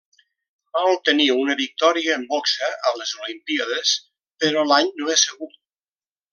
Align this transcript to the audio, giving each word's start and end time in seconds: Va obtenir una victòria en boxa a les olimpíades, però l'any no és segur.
Va 0.77 0.85
obtenir 0.93 1.27
una 1.41 1.55
victòria 1.59 2.15
en 2.21 2.25
boxa 2.33 2.71
a 2.91 2.95
les 3.03 3.13
olimpíades, 3.21 3.95
però 4.45 4.67
l'any 4.73 4.93
no 5.03 5.15
és 5.19 5.31
segur. 5.31 5.55